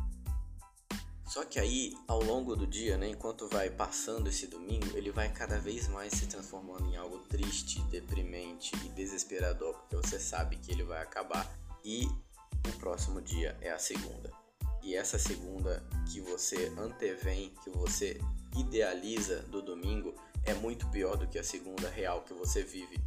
Só 1.25 1.45
que 1.45 1.59
aí, 1.59 1.95
ao 2.07 2.21
longo 2.21 2.55
do 2.55 2.67
dia, 2.67 2.97
né, 2.97 3.07
enquanto 3.07 3.47
vai 3.47 3.69
passando 3.69 4.27
esse 4.27 4.45
domingo, 4.47 4.95
ele 4.95 5.11
vai 5.11 5.31
cada 5.31 5.57
vez 5.57 5.87
mais 5.87 6.13
se 6.13 6.27
transformando 6.27 6.85
em 6.89 6.97
algo 6.97 7.19
triste, 7.19 7.81
deprimente 7.83 8.75
e 8.85 8.89
desesperador, 8.89 9.73
porque 9.75 9.95
você 9.95 10.19
sabe 10.19 10.57
que 10.57 10.71
ele 10.71 10.83
vai 10.83 11.01
acabar. 11.01 11.49
E 11.83 12.05
o 12.67 12.77
próximo 12.79 13.21
dia 13.21 13.57
é 13.61 13.71
a 13.71 13.79
segunda. 13.79 14.31
E 14.83 14.95
essa 14.95 15.17
segunda 15.17 15.81
que 16.11 16.19
você 16.19 16.71
antevém, 16.77 17.53
que 17.63 17.69
você 17.69 18.19
idealiza 18.57 19.39
do 19.43 19.61
domingo, 19.61 20.13
é 20.43 20.53
muito 20.53 20.87
pior 20.89 21.15
do 21.15 21.27
que 21.27 21.39
a 21.39 21.43
segunda 21.43 21.89
real 21.89 22.23
que 22.23 22.33
você 22.33 22.63
vive. 22.63 23.01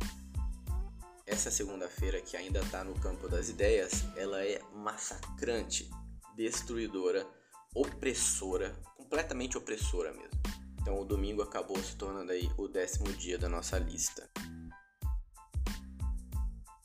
Essa 1.26 1.50
segunda-feira 1.50 2.20
que 2.22 2.36
ainda 2.36 2.60
está 2.60 2.82
no 2.82 2.98
campo 2.98 3.28
das 3.28 3.50
ideias, 3.50 4.04
ela 4.16 4.42
é 4.42 4.60
massacrante, 4.72 5.90
destruidora 6.34 7.26
opressora, 7.76 8.74
completamente 8.96 9.58
opressora 9.58 10.10
mesmo. 10.12 10.40
Então 10.80 10.98
o 10.98 11.04
domingo 11.04 11.42
acabou 11.42 11.76
se 11.82 11.94
tornando 11.94 12.32
aí 12.32 12.50
o 12.56 12.66
décimo 12.66 13.12
dia 13.12 13.38
da 13.38 13.50
nossa 13.50 13.78
lista. 13.78 14.28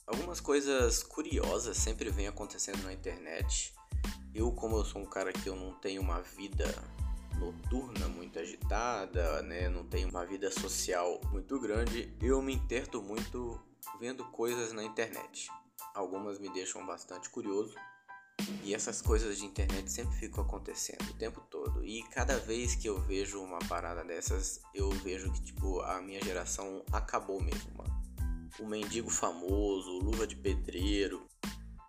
Algumas 0.06 0.38
coisas 0.38 1.02
curiosas 1.02 1.78
sempre 1.78 2.10
vêm 2.10 2.26
acontecendo 2.26 2.82
na 2.82 2.92
internet. 2.92 3.72
Eu, 4.34 4.52
como 4.52 4.76
eu 4.76 4.84
sou 4.84 5.00
um 5.00 5.06
cara 5.06 5.32
que 5.32 5.48
eu 5.48 5.56
não 5.56 5.72
tenho 5.74 6.02
uma 6.02 6.20
vida 6.20 6.66
noturna 7.38 8.06
muito 8.08 8.38
agitada, 8.38 9.40
né, 9.42 9.70
não 9.70 9.84
tenho 9.84 10.10
uma 10.10 10.26
vida 10.26 10.50
social 10.50 11.20
muito 11.30 11.58
grande, 11.58 12.14
eu 12.20 12.42
me 12.42 12.52
interto 12.52 13.00
muito 13.00 13.58
vendo 13.98 14.24
coisas 14.26 14.72
na 14.72 14.84
internet. 14.84 15.48
Algumas 15.94 16.38
me 16.38 16.50
deixam 16.50 16.84
bastante 16.84 17.30
curioso, 17.30 17.74
e 18.64 18.74
essas 18.74 19.02
coisas 19.02 19.38
de 19.38 19.44
internet 19.44 19.90
sempre 19.90 20.16
ficam 20.16 20.44
acontecendo 20.44 21.02
o 21.10 21.14
tempo 21.14 21.40
todo. 21.50 21.84
E 21.84 22.02
cada 22.04 22.38
vez 22.38 22.74
que 22.74 22.88
eu 22.88 23.00
vejo 23.00 23.42
uma 23.42 23.58
parada 23.60 24.04
dessas, 24.04 24.60
eu 24.74 24.90
vejo 24.90 25.32
que, 25.32 25.42
tipo, 25.42 25.80
a 25.80 26.00
minha 26.00 26.22
geração 26.22 26.84
acabou 26.92 27.40
mesmo, 27.42 27.70
mano. 27.76 28.02
O 28.60 28.66
mendigo 28.66 29.10
famoso, 29.10 29.98
luva 29.98 30.26
de 30.26 30.36
pedreiro. 30.36 31.26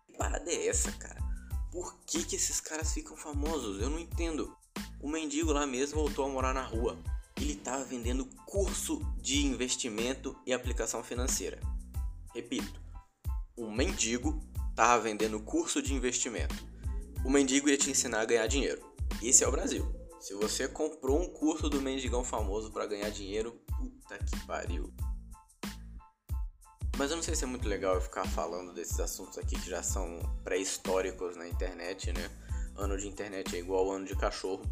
Que 0.07 0.17
parada 0.17 0.49
é 0.49 0.67
essa, 0.67 0.91
cara? 0.93 1.21
Por 1.71 1.97
que, 2.05 2.23
que 2.23 2.35
esses 2.35 2.59
caras 2.59 2.93
ficam 2.93 3.15
famosos? 3.15 3.81
Eu 3.81 3.89
não 3.89 3.99
entendo. 3.99 4.55
O 4.99 5.09
mendigo 5.09 5.51
lá 5.51 5.67
mesmo 5.67 5.99
voltou 5.99 6.25
a 6.25 6.29
morar 6.29 6.53
na 6.53 6.63
rua. 6.63 6.97
Ele 7.35 7.55
tava 7.55 7.83
vendendo 7.83 8.25
curso 8.45 8.99
de 9.17 9.45
investimento 9.45 10.35
e 10.45 10.53
aplicação 10.53 11.03
financeira. 11.03 11.59
Repito, 12.33 12.81
um 13.57 13.71
mendigo 13.71 14.41
tava 14.75 15.01
vendendo 15.01 15.39
curso 15.39 15.81
de 15.81 15.93
investimento. 15.93 16.55
O 17.25 17.29
mendigo 17.29 17.69
ia 17.69 17.77
te 17.77 17.89
ensinar 17.89 18.21
a 18.21 18.25
ganhar 18.25 18.47
dinheiro. 18.47 18.81
Esse 19.21 19.43
é 19.43 19.47
o 19.47 19.51
Brasil. 19.51 19.85
Se 20.19 20.33
você 20.33 20.67
comprou 20.67 21.21
um 21.21 21.29
curso 21.29 21.69
do 21.69 21.81
mendigão 21.81 22.23
famoso 22.23 22.71
para 22.71 22.85
ganhar 22.85 23.09
dinheiro, 23.09 23.59
puta 23.77 24.17
que 24.17 24.45
pariu. 24.45 24.93
Mas 26.97 27.09
eu 27.09 27.17
não 27.17 27.23
sei 27.23 27.35
se 27.35 27.43
é 27.43 27.47
muito 27.47 27.67
legal 27.67 27.95
eu 27.95 28.01
ficar 28.01 28.25
falando 28.25 28.73
desses 28.73 28.99
assuntos 28.99 29.37
aqui 29.37 29.59
que 29.59 29.69
já 29.69 29.81
são 29.81 30.19
pré-históricos 30.43 31.35
na 31.35 31.47
internet, 31.47 32.13
né? 32.13 32.29
Ano 32.75 32.97
de 32.97 33.07
internet 33.07 33.55
é 33.55 33.59
igual 33.59 33.91
ano 33.91 34.05
de 34.05 34.15
cachorro. 34.15 34.63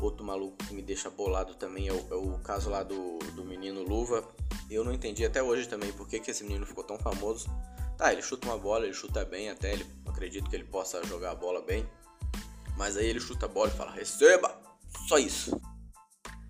Outro 0.00 0.24
maluco 0.24 0.58
que 0.58 0.74
me 0.74 0.82
deixa 0.82 1.08
bolado 1.08 1.54
também 1.54 1.88
é 1.88 1.92
o, 1.92 2.06
é 2.10 2.14
o 2.14 2.38
caso 2.40 2.68
lá 2.68 2.82
do, 2.82 3.18
do 3.34 3.44
menino 3.44 3.82
Luva. 3.82 4.28
Eu 4.68 4.84
não 4.84 4.92
entendi 4.92 5.24
até 5.24 5.42
hoje 5.42 5.68
também 5.68 5.92
por 5.92 6.08
que, 6.08 6.20
que 6.20 6.30
esse 6.30 6.44
menino 6.44 6.66
ficou 6.66 6.84
tão 6.84 6.98
famoso. 6.98 7.48
Tá, 7.96 8.12
ele 8.12 8.22
chuta 8.22 8.46
uma 8.46 8.58
bola, 8.58 8.84
ele 8.84 8.94
chuta 8.94 9.24
bem 9.24 9.48
até, 9.48 9.72
ele, 9.72 9.86
acredito 10.06 10.50
que 10.50 10.56
ele 10.56 10.64
possa 10.64 11.02
jogar 11.04 11.32
a 11.32 11.34
bola 11.34 11.62
bem. 11.62 11.88
Mas 12.76 12.96
aí 12.96 13.06
ele 13.06 13.20
chuta 13.20 13.46
a 13.46 13.48
bola 13.48 13.70
e 13.72 13.76
fala, 13.76 13.90
receba! 13.90 14.60
Só 15.08 15.18
isso. 15.18 15.58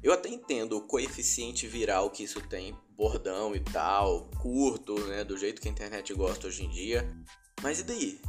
Eu 0.03 0.13
até 0.13 0.29
entendo 0.29 0.77
o 0.77 0.83
coeficiente 0.83 1.67
viral 1.67 2.11
que 2.11 2.25
isso 2.25 2.41
tem, 2.41 2.77
bordão 2.97 3.55
e 3.55 3.61
tal, 3.61 4.31
curto, 4.41 4.99
né, 5.07 5.25
do 5.25 5.37
jeito 5.37 5.61
que 5.61 5.69
a 5.69 5.71
internet 5.71 6.13
gosta 6.15 6.47
hoje 6.47 6.65
em 6.65 6.71
dia. 6.71 7.09
Mas 7.63 7.81
e 7.81 7.85
daí? 7.85 8.21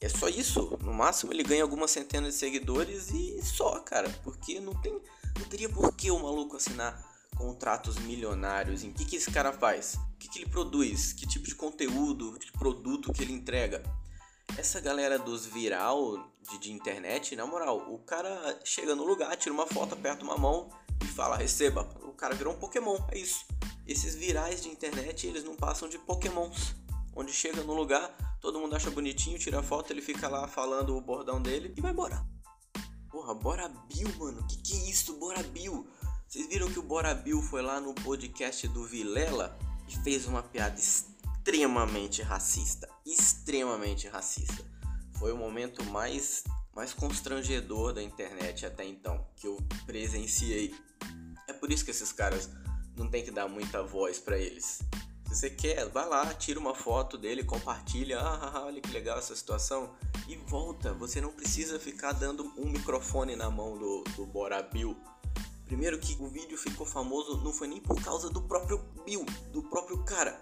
É 0.00 0.08
só 0.08 0.28
isso? 0.28 0.76
No 0.82 0.92
máximo 0.92 1.32
ele 1.32 1.44
ganha 1.44 1.62
algumas 1.62 1.90
centenas 1.90 2.34
de 2.34 2.40
seguidores 2.40 3.10
e 3.10 3.40
só, 3.42 3.78
cara, 3.80 4.10
porque 4.24 4.58
não 4.58 4.74
tem, 4.80 4.92
não 5.38 5.46
teria 5.48 5.68
por 5.68 5.94
que 5.94 6.10
o 6.10 6.18
maluco 6.18 6.56
assinar 6.56 7.00
contratos 7.36 7.96
milionários. 7.98 8.82
Em 8.82 8.92
que 8.92 9.04
que 9.04 9.16
esse 9.16 9.30
cara 9.30 9.52
faz? 9.52 9.96
Que 10.22 10.28
que 10.28 10.38
ele 10.38 10.48
produz? 10.48 11.12
Que 11.12 11.26
tipo 11.26 11.44
de 11.46 11.54
conteúdo, 11.56 12.38
de 12.38 12.52
produto 12.52 13.12
que 13.12 13.24
ele 13.24 13.32
entrega? 13.32 13.82
Essa 14.56 14.80
galera 14.80 15.18
dos 15.18 15.44
viral 15.46 16.30
de, 16.48 16.58
de 16.58 16.70
internet, 16.70 17.34
na 17.34 17.44
moral, 17.44 17.92
o 17.92 17.98
cara 17.98 18.60
chega 18.64 18.94
no 18.94 19.04
lugar, 19.04 19.36
tira 19.36 19.52
uma 19.52 19.66
foto, 19.66 19.94
aperta 19.94 20.22
uma 20.22 20.38
mão 20.38 20.70
e 21.02 21.06
fala 21.08 21.36
receba. 21.36 21.82
O 22.04 22.12
cara 22.12 22.36
virou 22.36 22.54
um 22.54 22.56
Pokémon, 22.56 22.96
é 23.10 23.18
isso. 23.18 23.44
Esses 23.84 24.14
virais 24.14 24.62
de 24.62 24.68
internet, 24.68 25.26
eles 25.26 25.42
não 25.42 25.56
passam 25.56 25.88
de 25.88 25.98
Pokémons. 25.98 26.76
Onde 27.16 27.32
chega 27.32 27.64
no 27.64 27.74
lugar, 27.74 28.38
todo 28.40 28.60
mundo 28.60 28.76
acha 28.76 28.92
bonitinho, 28.92 29.40
tira 29.40 29.60
foto, 29.60 29.92
ele 29.92 30.00
fica 30.00 30.28
lá 30.28 30.46
falando 30.46 30.96
o 30.96 31.00
bordão 31.00 31.42
dele 31.42 31.74
e 31.76 31.80
vai 31.80 31.90
embora. 31.90 32.24
Porra, 33.10 33.34
Bora 33.34 33.68
Bill, 33.68 34.14
mano, 34.18 34.46
que 34.46 34.56
que 34.58 34.72
é 34.74 34.88
isso, 34.88 35.18
Bora 35.18 35.42
Bill? 35.42 35.84
Vocês 36.28 36.46
viram 36.46 36.70
que 36.70 36.78
o 36.78 36.82
Bora 36.82 37.12
Bill 37.12 37.42
foi 37.42 37.60
lá 37.60 37.80
no 37.80 37.92
podcast 37.92 38.68
do 38.68 38.84
Vilela 38.84 39.58
e 39.88 39.96
fez 39.98 40.26
uma 40.26 40.42
piada 40.42 40.78
extremamente 40.78 42.22
racista. 42.22 42.88
Extremamente 43.04 44.08
racista. 44.08 44.64
Foi 45.18 45.32
o 45.32 45.36
momento 45.36 45.84
mais, 45.84 46.44
mais 46.74 46.92
constrangedor 46.92 47.92
da 47.92 48.02
internet 48.02 48.66
até 48.66 48.84
então 48.84 49.26
que 49.36 49.46
eu 49.46 49.56
presenciei. 49.86 50.74
É 51.48 51.52
por 51.52 51.70
isso 51.70 51.84
que 51.84 51.90
esses 51.90 52.12
caras 52.12 52.48
não 52.96 53.08
tem 53.08 53.24
que 53.24 53.30
dar 53.30 53.48
muita 53.48 53.82
voz 53.82 54.18
para 54.18 54.38
eles. 54.38 54.80
Se 55.32 55.38
você 55.38 55.50
quer, 55.50 55.88
vai 55.88 56.06
lá, 56.06 56.26
tira 56.34 56.60
uma 56.60 56.74
foto 56.74 57.16
dele, 57.16 57.42
compartilha, 57.42 58.20
ah, 58.20 58.34
ah, 58.34 58.52
ah, 58.54 58.64
olha 58.66 58.82
que 58.82 58.90
legal 58.90 59.18
essa 59.18 59.34
situação 59.34 59.94
e 60.28 60.36
volta. 60.36 60.92
Você 60.94 61.22
não 61.22 61.32
precisa 61.32 61.80
ficar 61.80 62.12
dando 62.12 62.52
um 62.58 62.68
microfone 62.68 63.34
na 63.34 63.50
mão 63.50 63.78
do, 63.78 64.04
do 64.14 64.26
Bora 64.26 64.62
Bill. 64.62 64.94
Primeiro 65.72 65.98
que 65.98 66.14
o 66.20 66.28
vídeo 66.28 66.58
ficou 66.58 66.84
famoso 66.84 67.38
não 67.38 67.50
foi 67.50 67.66
nem 67.66 67.80
por 67.80 67.98
causa 68.04 68.28
do 68.28 68.42
próprio 68.42 68.76
Bill, 69.06 69.24
do 69.54 69.62
próprio 69.62 70.04
cara. 70.04 70.38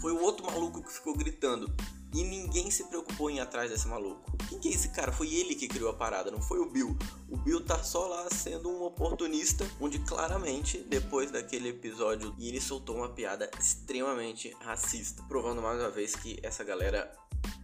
Foi 0.00 0.10
o 0.10 0.22
outro 0.22 0.46
maluco 0.46 0.82
que 0.82 0.90
ficou 0.90 1.14
gritando. 1.14 1.70
E 2.14 2.24
ninguém 2.24 2.70
se 2.70 2.84
preocupou 2.84 3.28
em 3.28 3.36
ir 3.36 3.40
atrás 3.40 3.70
desse 3.70 3.86
maluco. 3.86 4.34
Quem 4.48 4.58
que 4.58 4.68
é 4.68 4.72
esse 4.72 4.88
cara? 4.88 5.12
Foi 5.12 5.30
ele 5.30 5.54
que 5.54 5.68
criou 5.68 5.90
a 5.90 5.92
parada, 5.92 6.30
não 6.30 6.40
foi 6.40 6.60
o 6.60 6.70
Bill. 6.70 6.96
O 7.28 7.36
Bill 7.36 7.62
tá 7.62 7.84
só 7.84 8.06
lá 8.06 8.26
sendo 8.30 8.70
um 8.70 8.84
oportunista, 8.84 9.70
onde 9.78 9.98
claramente, 9.98 10.78
depois 10.78 11.30
daquele 11.30 11.68
episódio, 11.68 12.34
ele 12.38 12.58
soltou 12.58 12.96
uma 12.96 13.10
piada 13.10 13.50
extremamente 13.60 14.56
racista. 14.62 15.22
Provando 15.24 15.60
mais 15.60 15.78
uma 15.78 15.90
vez 15.90 16.16
que 16.16 16.38
essa 16.42 16.64
galera. 16.64 17.14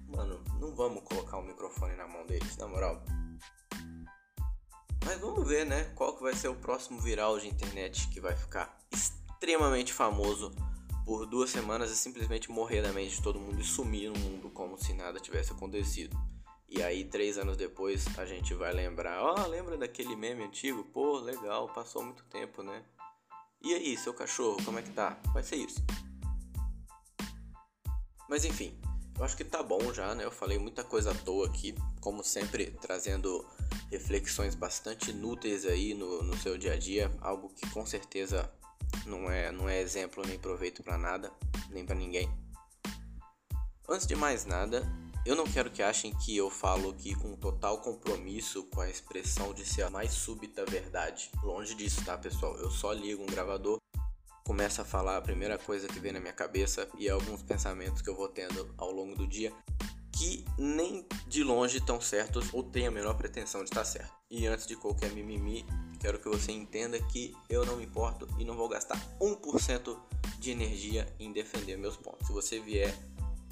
Mano, 0.06 0.38
não 0.60 0.74
vamos 0.74 1.02
colocar 1.02 1.38
o 1.38 1.40
um 1.40 1.46
microfone 1.46 1.96
na 1.96 2.06
mão 2.06 2.26
deles, 2.26 2.58
na 2.58 2.68
moral. 2.68 3.02
Mas 5.08 5.18
vamos 5.20 5.48
ver, 5.48 5.64
né? 5.64 5.84
Qual 5.94 6.14
que 6.14 6.22
vai 6.22 6.34
ser 6.34 6.48
o 6.48 6.54
próximo 6.54 7.00
viral 7.00 7.40
de 7.40 7.48
internet 7.48 8.08
que 8.08 8.20
vai 8.20 8.36
ficar 8.36 8.78
extremamente 8.92 9.90
famoso 9.90 10.54
por 11.06 11.24
duas 11.24 11.48
semanas 11.48 11.90
e 11.90 11.96
simplesmente 11.96 12.50
morrer 12.50 12.82
da 12.82 12.92
mente 12.92 13.16
de 13.16 13.22
todo 13.22 13.40
mundo 13.40 13.58
e 13.58 13.64
sumir 13.64 14.10
no 14.10 14.18
mundo 14.18 14.50
como 14.50 14.76
se 14.76 14.92
nada 14.92 15.18
tivesse 15.18 15.50
acontecido. 15.50 16.14
E 16.68 16.82
aí, 16.82 17.06
três 17.06 17.38
anos 17.38 17.56
depois, 17.56 18.04
a 18.18 18.26
gente 18.26 18.52
vai 18.52 18.70
lembrar: 18.70 19.22
Ó, 19.22 19.34
oh, 19.38 19.48
lembra 19.48 19.78
daquele 19.78 20.14
meme 20.14 20.44
antigo? 20.44 20.84
Pô, 20.84 21.18
legal, 21.20 21.72
passou 21.72 22.02
muito 22.02 22.22
tempo, 22.24 22.62
né? 22.62 22.84
E 23.62 23.72
aí, 23.72 23.96
seu 23.96 24.12
cachorro, 24.12 24.62
como 24.62 24.78
é 24.78 24.82
que 24.82 24.90
tá? 24.90 25.18
Vai 25.32 25.42
ser 25.42 25.56
isso. 25.56 25.82
Mas 28.28 28.44
enfim, 28.44 28.78
eu 29.18 29.24
acho 29.24 29.38
que 29.38 29.44
tá 29.44 29.62
bom 29.62 29.90
já, 29.94 30.14
né? 30.14 30.26
Eu 30.26 30.30
falei 30.30 30.58
muita 30.58 30.84
coisa 30.84 31.12
à 31.12 31.14
toa 31.14 31.46
aqui, 31.46 31.74
como 31.98 32.22
sempre, 32.22 32.72
trazendo 32.72 33.42
reflexões 33.90 34.54
bastante 34.54 35.10
inúteis 35.10 35.64
aí 35.64 35.94
no, 35.94 36.22
no 36.22 36.36
seu 36.36 36.58
dia 36.58 36.74
a 36.74 36.76
dia, 36.76 37.10
algo 37.20 37.48
que 37.48 37.68
com 37.70 37.84
certeza 37.86 38.50
não 39.06 39.30
é, 39.30 39.50
não 39.50 39.68
é 39.68 39.80
exemplo 39.80 40.24
nem 40.26 40.38
proveito 40.38 40.82
para 40.82 40.98
nada, 40.98 41.32
nem 41.70 41.84
para 41.84 41.94
ninguém. 41.94 42.28
Antes 43.88 44.06
de 44.06 44.14
mais 44.14 44.44
nada, 44.44 44.86
eu 45.24 45.34
não 45.34 45.44
quero 45.44 45.70
que 45.70 45.82
achem 45.82 46.14
que 46.14 46.36
eu 46.36 46.50
falo 46.50 46.90
aqui 46.90 47.14
com 47.14 47.34
total 47.36 47.80
compromisso 47.80 48.64
com 48.64 48.80
a 48.80 48.90
expressão 48.90 49.52
de 49.54 49.64
ser 49.64 49.82
a 49.82 49.90
mais 49.90 50.12
súbita 50.12 50.64
verdade. 50.66 51.30
Longe 51.42 51.74
disso, 51.74 52.04
tá, 52.04 52.16
pessoal? 52.16 52.56
Eu 52.56 52.70
só 52.70 52.92
ligo 52.92 53.22
um 53.22 53.26
gravador, 53.26 53.78
começo 54.44 54.80
a 54.80 54.84
falar 54.84 55.16
a 55.16 55.22
primeira 55.22 55.58
coisa 55.58 55.88
que 55.88 56.00
vem 56.00 56.12
na 56.12 56.20
minha 56.20 56.32
cabeça 56.32 56.88
e 56.98 57.08
alguns 57.08 57.42
pensamentos 57.42 58.02
que 58.02 58.08
eu 58.08 58.16
vou 58.16 58.28
tendo 58.28 58.74
ao 58.76 58.90
longo 58.90 59.14
do 59.14 59.26
dia 59.26 59.52
que 60.18 60.44
nem 60.58 61.06
de 61.28 61.44
longe 61.44 61.78
estão 61.78 62.00
certos 62.00 62.52
ou 62.52 62.64
têm 62.64 62.88
a 62.88 62.90
menor 62.90 63.14
pretensão 63.14 63.62
de 63.62 63.70
estar 63.70 63.84
certo. 63.84 64.12
E 64.28 64.48
antes 64.48 64.66
de 64.66 64.74
qualquer 64.74 65.12
mimimi, 65.12 65.64
quero 66.00 66.18
que 66.18 66.28
você 66.28 66.50
entenda 66.50 67.00
que 67.00 67.32
eu 67.48 67.64
não 67.64 67.76
me 67.76 67.84
importo 67.84 68.26
e 68.36 68.44
não 68.44 68.56
vou 68.56 68.68
gastar 68.68 69.00
1% 69.20 69.96
de 70.40 70.50
energia 70.50 71.06
em 71.20 71.32
defender 71.32 71.78
meus 71.78 71.96
pontos. 71.96 72.26
Se 72.26 72.32
você 72.32 72.58
vier 72.58 72.92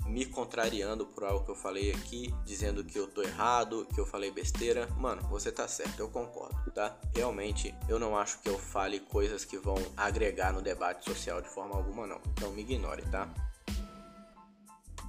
me 0.06 0.26
contrariando 0.26 1.06
por 1.06 1.25
algo 1.25 1.44
que 1.44 1.50
eu 1.50 1.54
falei 1.54 1.92
aqui, 1.92 2.35
dizendo 2.44 2.85
que 2.85 2.99
eu 2.99 3.06
tô 3.06 3.23
errado, 3.23 3.87
que 3.94 4.00
eu 4.00 4.06
falei 4.06 4.30
besteira, 4.32 4.88
mano, 4.99 5.23
você 5.28 5.52
tá 5.52 5.66
certo, 5.68 6.00
eu 6.00 6.08
concordo, 6.08 6.70
tá? 6.73 6.96
Realmente, 7.14 7.75
eu 7.88 7.99
não 7.99 8.16
acho 8.16 8.40
que 8.40 8.49
eu 8.49 8.58
fale 8.58 9.00
coisas 9.00 9.44
que 9.44 9.56
vão 9.56 9.76
agregar 9.96 10.52
no 10.52 10.62
debate 10.62 11.04
social 11.04 11.40
de 11.40 11.49
forma 11.49 11.76
alguma, 11.76 12.06
não. 12.06 12.20
Então 12.35 12.52
me 12.52 12.62
ignore, 12.62 13.02
tá? 13.11 13.32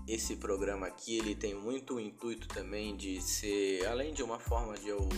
Esse 0.07 0.37
programa 0.37 0.87
aqui, 0.87 1.17
ele 1.17 1.35
tem 1.35 1.53
muito 1.53 1.99
intuito 1.99 2.47
também 2.47 2.95
de 2.95 3.21
ser, 3.21 3.85
além 3.87 4.13
de 4.13 4.23
uma 4.23 4.39
forma 4.39 4.77
de 4.77 4.87
eu 4.87 5.09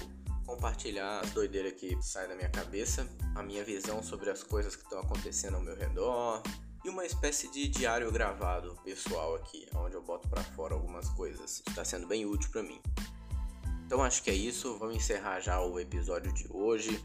compartilhar 0.48 1.20
as 1.20 1.30
doideiras 1.30 1.74
que 1.74 1.96
saem 2.02 2.28
da 2.28 2.36
minha 2.36 2.50
cabeça, 2.50 3.08
a 3.36 3.44
minha 3.44 3.64
visão 3.64 4.02
sobre 4.02 4.32
as 4.32 4.42
coisas 4.42 4.76
que 4.76 4.82
estão 4.82 5.00
acontecendo 5.00 5.58
ao 5.58 5.62
meu 5.62 5.76
redor 5.76 6.42
e 6.84 6.90
uma 6.90 7.06
espécie 7.06 7.48
de 7.52 7.68
diário 7.68 8.12
gravado 8.12 8.76
pessoal 8.84 9.36
aqui, 9.36 9.68
onde 9.76 9.96
eu 9.96 10.02
boto 10.02 10.28
para 10.28 10.44
fora 10.44 10.74
algumas 10.74 11.08
coisas. 11.10 11.62
Está 11.68 11.86
sendo 11.86 12.08
bem 12.08 12.26
útil 12.26 12.50
para 12.50 12.64
mim. 12.64 12.82
Então 13.86 14.02
acho 14.02 14.24
que 14.24 14.32
é 14.32 14.34
isso, 14.34 14.76
vamos 14.80 14.96
encerrar 14.96 15.40
já 15.40 15.62
o 15.62 15.80
episódio 15.80 16.34
de 16.34 16.48
hoje. 16.50 17.00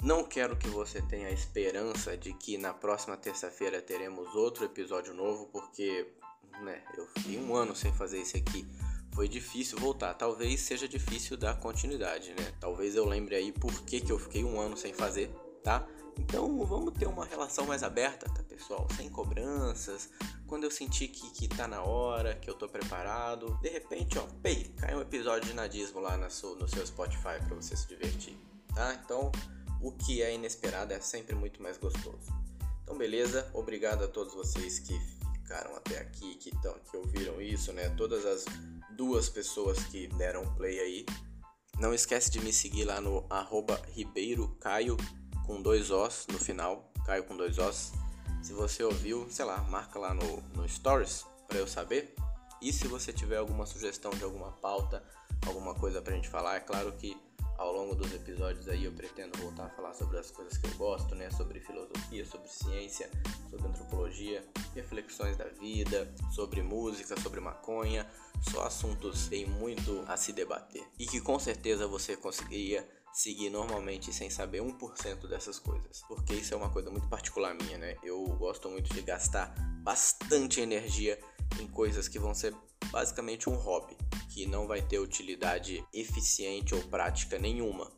Não 0.00 0.22
quero 0.22 0.56
que 0.56 0.68
você 0.68 1.02
tenha 1.02 1.26
a 1.26 1.32
esperança 1.32 2.16
de 2.16 2.32
que 2.32 2.56
na 2.58 2.72
próxima 2.72 3.16
terça-feira 3.16 3.82
teremos 3.82 4.36
outro 4.36 4.64
episódio 4.64 5.12
novo, 5.14 5.46
porque 5.46 6.14
né, 6.62 6.82
eu 6.96 7.06
fiquei 7.06 7.38
um 7.38 7.54
ano 7.54 7.74
sem 7.74 7.92
fazer 7.92 8.20
isso 8.20 8.36
aqui 8.36 8.66
foi 9.14 9.28
difícil 9.28 9.78
voltar. 9.78 10.12
Talvez 10.14 10.60
seja 10.60 10.88
difícil 10.88 11.36
dar 11.36 11.54
continuidade, 11.58 12.30
né? 12.30 12.52
Talvez 12.60 12.96
eu 12.96 13.06
lembre 13.06 13.36
aí 13.36 13.52
por 13.52 13.82
que, 13.82 14.00
que 14.00 14.10
eu 14.10 14.18
fiquei 14.18 14.44
um 14.44 14.60
ano 14.60 14.76
sem 14.76 14.92
fazer, 14.92 15.30
tá? 15.62 15.86
Então 16.18 16.64
vamos 16.64 16.92
ter 16.94 17.06
uma 17.06 17.24
relação 17.24 17.66
mais 17.66 17.82
aberta, 17.82 18.28
tá 18.28 18.42
pessoal? 18.42 18.86
Sem 18.96 19.08
cobranças. 19.08 20.10
Quando 20.46 20.64
eu 20.64 20.70
sentir 20.70 21.08
que, 21.08 21.30
que 21.30 21.48
tá 21.48 21.66
na 21.66 21.82
hora, 21.82 22.34
que 22.34 22.50
eu 22.50 22.54
tô 22.54 22.68
preparado, 22.68 23.58
de 23.62 23.68
repente, 23.68 24.18
ó, 24.18 24.26
pei, 24.42 24.64
cai 24.76 24.94
um 24.94 25.00
episódio 25.00 25.48
de 25.48 25.54
nadismo 25.54 26.00
lá 26.00 26.16
no 26.16 26.30
seu, 26.30 26.56
no 26.56 26.68
seu 26.68 26.84
Spotify 26.86 27.38
para 27.46 27.54
você 27.54 27.76
se 27.76 27.86
divertir, 27.86 28.36
tá? 28.74 29.00
Então 29.04 29.30
o 29.80 29.92
que 29.92 30.22
é 30.22 30.34
inesperado 30.34 30.92
é 30.92 31.00
sempre 31.00 31.34
muito 31.34 31.62
mais 31.62 31.78
gostoso. 31.78 32.32
Então 32.82 32.98
beleza, 32.98 33.48
obrigado 33.52 34.04
a 34.04 34.08
todos 34.08 34.34
vocês 34.34 34.78
que 34.78 34.94
ficaram 35.44 35.76
até 35.76 35.98
aqui, 35.98 36.34
que, 36.36 36.50
tão, 36.62 36.74
que 36.90 36.96
ouviram 36.96 37.40
isso, 37.40 37.72
né? 37.72 37.90
Todas 37.90 38.24
as 38.24 38.46
duas 38.96 39.28
pessoas 39.28 39.78
que 39.84 40.08
deram 40.08 40.54
play 40.56 40.80
aí. 40.80 41.06
Não 41.78 41.92
esquece 41.92 42.30
de 42.30 42.40
me 42.40 42.52
seguir 42.52 42.84
lá 42.84 43.00
no 43.00 43.26
arroba 43.28 43.80
Ribeiro 43.92 44.48
Caio 44.60 44.96
com 45.46 45.60
dois 45.60 45.90
Os 45.90 46.26
no 46.32 46.38
final. 46.38 46.90
Caio 47.04 47.24
com 47.24 47.36
dois 47.36 47.58
Os. 47.58 47.92
Se 48.42 48.52
você 48.52 48.82
ouviu, 48.82 49.26
sei 49.30 49.44
lá, 49.44 49.58
marca 49.64 49.98
lá 49.98 50.14
no, 50.14 50.40
no 50.54 50.68
Stories 50.68 51.26
para 51.46 51.58
eu 51.58 51.66
saber. 51.66 52.14
E 52.62 52.72
se 52.72 52.88
você 52.88 53.12
tiver 53.12 53.36
alguma 53.36 53.66
sugestão 53.66 54.10
de 54.12 54.24
alguma 54.24 54.52
pauta, 54.52 55.04
alguma 55.46 55.74
coisa 55.74 56.00
pra 56.00 56.14
gente 56.14 56.28
falar, 56.30 56.56
é 56.56 56.60
claro 56.60 56.92
que 56.92 57.14
Ao 57.56 57.72
longo 57.72 57.94
dos 57.94 58.12
episódios 58.12 58.68
aí 58.68 58.84
eu 58.84 58.92
pretendo 58.92 59.38
voltar 59.38 59.66
a 59.66 59.70
falar 59.70 59.94
sobre 59.94 60.18
as 60.18 60.30
coisas 60.30 60.58
que 60.58 60.66
eu 60.66 60.74
gosto, 60.74 61.14
né? 61.14 61.30
Sobre 61.30 61.60
filosofia, 61.60 62.26
sobre 62.26 62.48
ciência, 62.48 63.10
sobre 63.48 63.68
antropologia, 63.68 64.44
reflexões 64.74 65.36
da 65.36 65.46
vida, 65.46 66.12
sobre 66.32 66.62
música, 66.62 67.18
sobre 67.20 67.40
maconha, 67.40 68.06
só 68.42 68.64
assuntos 68.64 69.28
tem 69.28 69.46
muito 69.46 70.04
a 70.08 70.16
se 70.16 70.32
debater 70.32 70.84
e 70.98 71.06
que 71.06 71.20
com 71.20 71.38
certeza 71.38 71.86
você 71.86 72.16
conseguiria 72.16 72.86
seguir 73.14 73.48
normalmente 73.48 74.12
sem 74.12 74.28
saber 74.28 74.60
1% 74.60 75.28
dessas 75.28 75.58
coisas. 75.58 76.02
Porque 76.08 76.34
isso 76.34 76.52
é 76.52 76.56
uma 76.56 76.70
coisa 76.70 76.90
muito 76.90 77.08
particular 77.08 77.54
minha, 77.54 77.78
né? 77.78 77.96
Eu 78.02 78.24
gosto 78.36 78.68
muito 78.68 78.92
de 78.92 79.00
gastar 79.00 79.54
bastante 79.82 80.60
energia 80.60 81.18
em 81.60 81.68
coisas 81.68 82.08
que 82.08 82.18
vão 82.18 82.34
ser 82.34 82.54
basicamente 82.90 83.48
um 83.48 83.54
hobby, 83.54 83.96
que 84.30 84.46
não 84.46 84.66
vai 84.66 84.82
ter 84.82 84.98
utilidade 84.98 85.84
eficiente 85.92 86.74
ou 86.74 86.82
prática 86.82 87.38
nenhuma. 87.38 87.90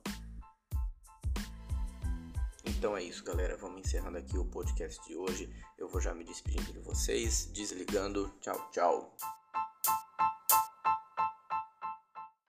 Então 2.64 2.94
é 2.94 3.02
isso, 3.02 3.24
galera. 3.24 3.56
Vamos 3.56 3.80
encerrando 3.80 4.18
aqui 4.18 4.36
o 4.36 4.44
podcast 4.44 5.02
de 5.08 5.16
hoje. 5.16 5.50
Eu 5.78 5.88
vou 5.88 6.00
já 6.00 6.14
me 6.14 6.24
despedindo 6.24 6.72
de 6.72 6.78
vocês, 6.80 7.46
desligando. 7.46 8.32
Tchau, 8.40 8.70
tchau. 8.70 9.16